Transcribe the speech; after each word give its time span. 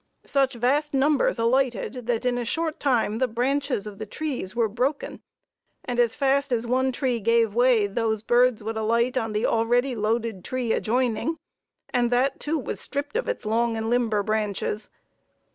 Such 0.25 0.55
vast 0.55 0.95
numbers 0.95 1.37
alighted 1.37 2.07
that 2.07 2.25
in 2.25 2.39
a 2.39 2.43
short 2.43 2.79
time 2.79 3.19
the 3.19 3.27
branches 3.27 3.85
of 3.85 3.99
the 3.99 4.07
trees 4.07 4.55
were 4.55 4.67
broken 4.67 5.21
and 5.85 5.99
as 5.99 6.15
fast 6.15 6.51
as 6.51 6.65
one 6.65 6.91
tree 6.91 7.19
gave 7.19 7.53
way 7.53 7.85
those 7.85 8.23
birds 8.23 8.63
would 8.63 8.77
alight 8.77 9.15
on 9.15 9.31
the 9.31 9.45
already 9.45 9.95
loaded 9.95 10.43
tree 10.43 10.73
adjoining, 10.73 11.37
and, 11.91 12.09
that, 12.09 12.39
too, 12.39 12.57
was 12.57 12.79
stripped 12.79 13.15
of 13.15 13.27
its 13.29 13.45
long 13.45 13.77
and 13.77 13.91
limber 13.91 14.23
branches. 14.23 14.89